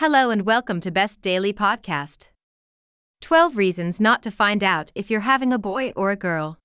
[0.00, 2.28] Hello and welcome to Best Daily Podcast.
[3.20, 6.56] 12 Reasons Not to Find Out If You're Having a Boy or a Girl.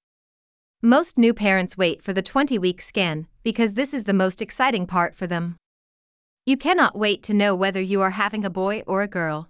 [0.84, 4.86] Most new parents wait for the 20 week scan because this is the most exciting
[4.86, 5.56] part for them.
[6.46, 9.48] You cannot wait to know whether you are having a boy or a girl.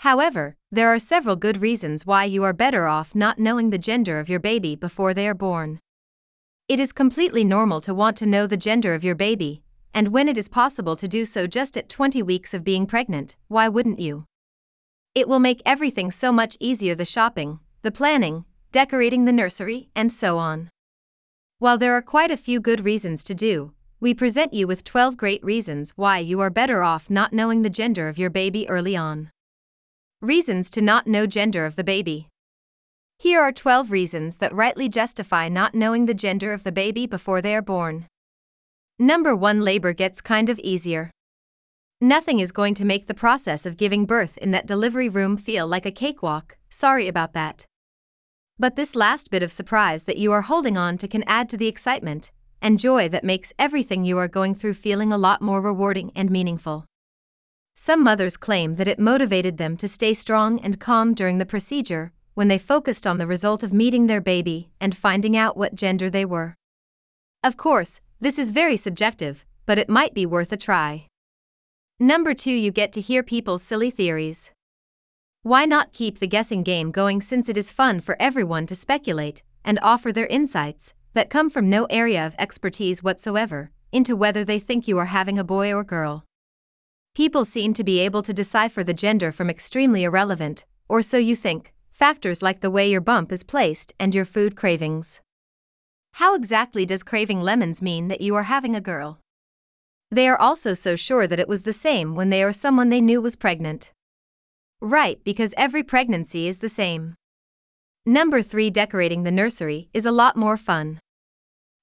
[0.00, 4.20] However, there are several good reasons why you are better off not knowing the gender
[4.20, 5.80] of your baby before they are born.
[6.68, 9.61] It is completely normal to want to know the gender of your baby,
[9.94, 13.36] and when it is possible to do so just at 20 weeks of being pregnant,
[13.48, 14.24] why wouldn't you?
[15.14, 20.10] It will make everything so much easier the shopping, the planning, decorating the nursery, and
[20.10, 20.70] so on.
[21.58, 25.16] While there are quite a few good reasons to do, we present you with 12
[25.16, 28.96] great reasons why you are better off not knowing the gender of your baby early
[28.96, 29.30] on.
[30.20, 32.28] Reasons to not know gender of the baby.
[33.18, 37.40] Here are 12 reasons that rightly justify not knowing the gender of the baby before
[37.40, 38.06] they are born.
[39.02, 41.10] Number 1 Labor gets kind of easier.
[42.00, 45.66] Nothing is going to make the process of giving birth in that delivery room feel
[45.66, 47.66] like a cakewalk, sorry about that.
[48.60, 51.56] But this last bit of surprise that you are holding on to can add to
[51.56, 55.60] the excitement and joy that makes everything you are going through feeling a lot more
[55.60, 56.84] rewarding and meaningful.
[57.74, 62.12] Some mothers claim that it motivated them to stay strong and calm during the procedure
[62.34, 66.08] when they focused on the result of meeting their baby and finding out what gender
[66.08, 66.54] they were.
[67.42, 71.08] Of course, this is very subjective, but it might be worth a try.
[71.98, 74.52] Number 2 You get to hear people's silly theories.
[75.42, 79.42] Why not keep the guessing game going since it is fun for everyone to speculate
[79.64, 84.60] and offer their insights that come from no area of expertise whatsoever into whether they
[84.60, 86.22] think you are having a boy or girl?
[87.16, 91.34] People seem to be able to decipher the gender from extremely irrelevant, or so you
[91.34, 95.20] think, factors like the way your bump is placed and your food cravings.
[96.14, 99.18] How exactly does craving lemons mean that you are having a girl?
[100.10, 103.00] They are also so sure that it was the same when they are someone they
[103.00, 103.92] knew was pregnant.
[104.80, 107.14] Right, because every pregnancy is the same.
[108.04, 110.98] Number 3 Decorating the nursery is a lot more fun.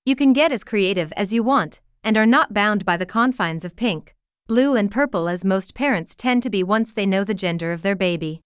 [0.05, 3.65] You can get as creative as you want, and are not bound by the confines
[3.65, 4.15] of pink,
[4.47, 7.81] blue, and purple as most parents tend to be once they know the gender of
[7.81, 8.41] their baby.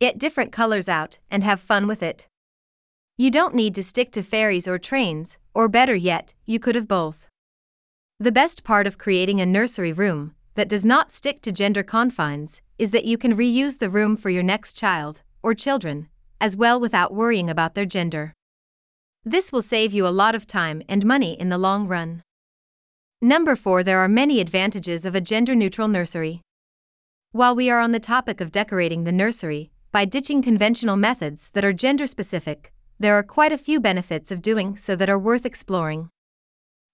[0.00, 2.26] Get different colors out and have fun with it.
[3.20, 6.86] You don't need to stick to ferries or trains, or better yet, you could have
[6.86, 7.26] both.
[8.20, 12.62] The best part of creating a nursery room that does not stick to gender confines
[12.78, 16.06] is that you can reuse the room for your next child, or children,
[16.40, 18.34] as well without worrying about their gender.
[19.24, 22.22] This will save you a lot of time and money in the long run.
[23.20, 26.40] Number 4 There are many advantages of a gender neutral nursery.
[27.32, 31.64] While we are on the topic of decorating the nursery, by ditching conventional methods that
[31.64, 35.46] are gender specific, there are quite a few benefits of doing so that are worth
[35.46, 36.10] exploring.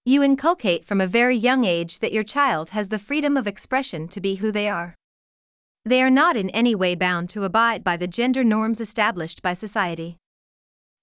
[0.05, 4.07] You inculcate from a very young age that your child has the freedom of expression
[4.09, 4.93] to be who they are.
[5.83, 9.53] They are not in any way bound to abide by the gender norms established by
[9.53, 10.17] society.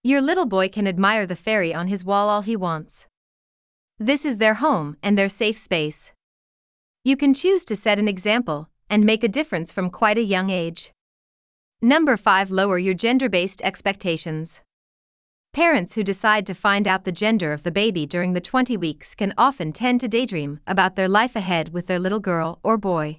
[0.05, 3.07] Your little boy can admire the fairy on his wall all he wants.
[3.99, 6.13] This is their home and their safe space.
[7.05, 10.51] You can choose to set an example and make a difference from quite a young
[10.51, 10.93] age.
[11.81, 14.61] Number 5 Lower your gender based expectations.
[15.53, 19.15] Parents who decide to find out the gender of the baby during the 20 weeks
[19.15, 23.19] can often tend to daydream about their life ahead with their little girl or boy.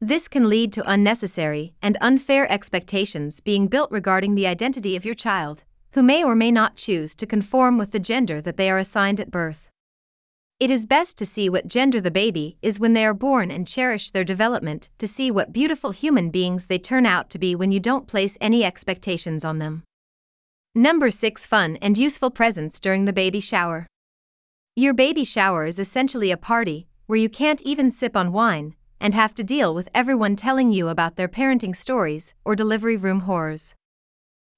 [0.00, 5.16] This can lead to unnecessary and unfair expectations being built regarding the identity of your
[5.16, 5.64] child,
[5.94, 9.18] who may or may not choose to conform with the gender that they are assigned
[9.18, 9.68] at birth.
[10.60, 13.66] It is best to see what gender the baby is when they are born and
[13.66, 17.72] cherish their development to see what beautiful human beings they turn out to be when
[17.72, 19.82] you don't place any expectations on them.
[20.74, 23.86] Number 6 Fun and useful presents during the baby shower.
[24.74, 29.12] Your baby shower is essentially a party where you can't even sip on wine and
[29.12, 33.74] have to deal with everyone telling you about their parenting stories or delivery room horrors.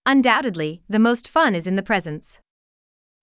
[0.06, 2.40] Undoubtedly, the most fun is in the presents.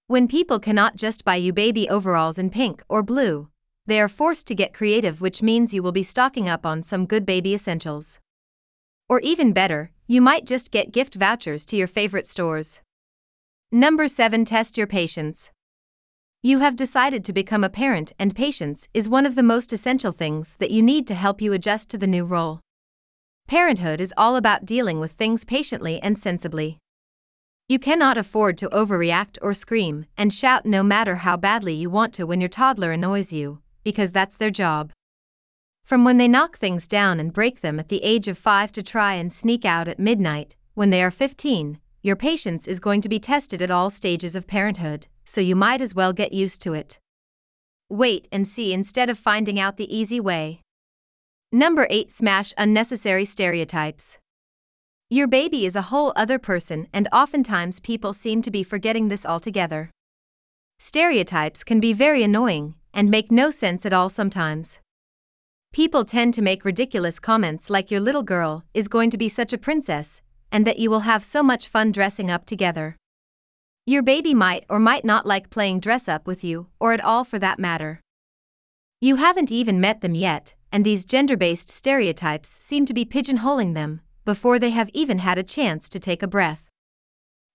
[0.07, 3.47] When people cannot just buy you baby overalls in pink or blue,
[3.85, 7.05] they are forced to get creative, which means you will be stocking up on some
[7.05, 8.19] good baby essentials.
[9.07, 12.81] Or even better, you might just get gift vouchers to your favorite stores.
[13.71, 15.51] Number 7 Test your patience.
[16.43, 20.11] You have decided to become a parent, and patience is one of the most essential
[20.11, 22.59] things that you need to help you adjust to the new role.
[23.47, 26.77] Parenthood is all about dealing with things patiently and sensibly.
[27.69, 32.13] You cannot afford to overreact or scream and shout no matter how badly you want
[32.15, 34.91] to when your toddler annoys you, because that's their job.
[35.91, 38.81] From when they knock things down and break them at the age of 5 to
[38.81, 43.09] try and sneak out at midnight, when they are 15, your patience is going to
[43.09, 46.73] be tested at all stages of parenthood, so you might as well get used to
[46.73, 46.97] it.
[47.89, 50.61] Wait and see instead of finding out the easy way.
[51.51, 54.17] Number 8 Smash Unnecessary Stereotypes.
[55.09, 59.25] Your baby is a whole other person, and oftentimes people seem to be forgetting this
[59.25, 59.91] altogether.
[60.79, 64.79] Stereotypes can be very annoying and make no sense at all sometimes.
[65.73, 69.53] People tend to make ridiculous comments like your little girl is going to be such
[69.53, 70.21] a princess,
[70.51, 72.97] and that you will have so much fun dressing up together.
[73.85, 77.23] Your baby might or might not like playing dress up with you, or at all
[77.23, 78.01] for that matter.
[78.99, 83.73] You haven't even met them yet, and these gender based stereotypes seem to be pigeonholing
[83.73, 86.69] them before they have even had a chance to take a breath.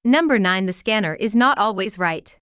[0.05, 2.35] Number 9 The scanner is not always right.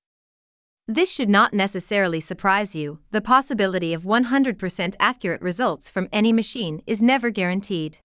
[0.87, 6.83] This should not necessarily surprise you, the possibility of 100% accurate results from any machine
[6.87, 7.99] is never guaranteed.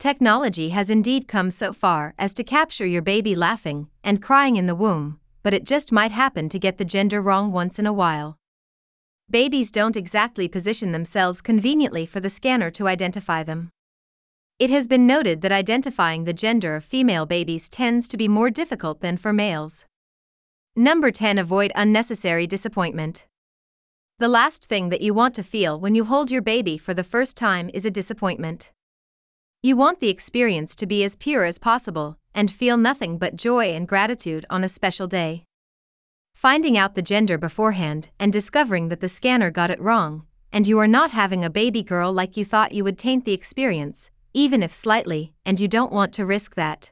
[0.00, 4.66] Technology has indeed come so far as to capture your baby laughing and crying in
[4.66, 7.92] the womb, but it just might happen to get the gender wrong once in a
[7.92, 8.38] while.
[9.30, 13.70] Babies don't exactly position themselves conveniently for the scanner to identify them.
[14.58, 18.50] It has been noted that identifying the gender of female babies tends to be more
[18.50, 19.86] difficult than for males.
[20.76, 23.28] Number 10 Avoid unnecessary disappointment.
[24.18, 27.04] The last thing that you want to feel when you hold your baby for the
[27.04, 28.72] first time is a disappointment.
[29.62, 33.66] You want the experience to be as pure as possible and feel nothing but joy
[33.66, 35.44] and gratitude on a special day.
[36.34, 40.80] Finding out the gender beforehand and discovering that the scanner got it wrong, and you
[40.80, 44.60] are not having a baby girl like you thought you would taint the experience, even
[44.60, 46.90] if slightly, and you don't want to risk that.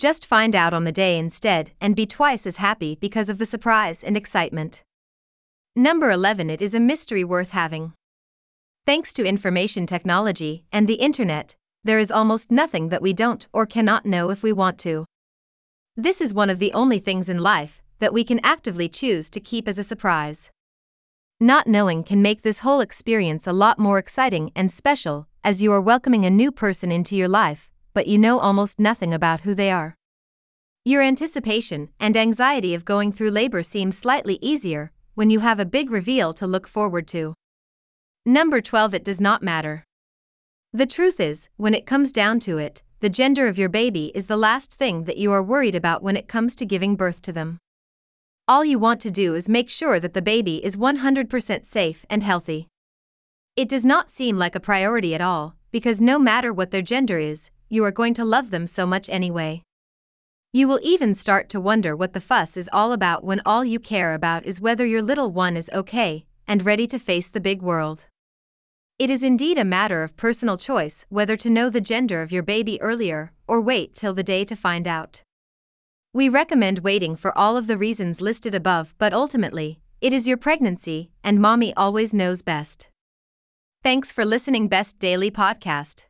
[0.00, 3.44] Just find out on the day instead and be twice as happy because of the
[3.44, 4.82] surprise and excitement.
[5.76, 7.92] Number 11 It is a mystery worth having.
[8.86, 11.54] Thanks to information technology and the internet,
[11.84, 15.04] there is almost nothing that we don't or cannot know if we want to.
[15.98, 19.38] This is one of the only things in life that we can actively choose to
[19.38, 20.50] keep as a surprise.
[21.38, 25.70] Not knowing can make this whole experience a lot more exciting and special as you
[25.74, 29.54] are welcoming a new person into your life but you know almost nothing about who
[29.54, 29.96] they are.
[30.84, 35.64] Your anticipation and anxiety of going through labor seem slightly easier when you have a
[35.66, 37.34] big reveal to look forward to.
[38.24, 39.84] Number 12 It does not matter.
[40.72, 44.26] The truth is, when it comes down to it, the gender of your baby is
[44.26, 47.32] the last thing that you are worried about when it comes to giving birth to
[47.32, 47.58] them.
[48.46, 52.22] All you want to do is make sure that the baby is 100% safe and
[52.22, 52.68] healthy.
[53.56, 57.18] It does not seem like a priority at all, because no matter what their gender
[57.18, 59.62] is, you are going to love them so much anyway.
[60.52, 63.78] You will even start to wonder what the fuss is all about when all you
[63.78, 67.62] care about is whether your little one is okay and ready to face the big
[67.62, 68.06] world.
[68.98, 72.42] It is indeed a matter of personal choice whether to know the gender of your
[72.42, 75.22] baby earlier or wait till the day to find out.
[76.12, 80.36] We recommend waiting for all of the reasons listed above, but ultimately, it is your
[80.36, 82.88] pregnancy, and mommy always knows best.
[83.84, 86.06] Thanks for listening, Best Daily Podcast.